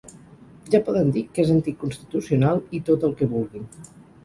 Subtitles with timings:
[0.75, 3.71] Ja poden dir que és anticonstitucional i tot el que vulguin.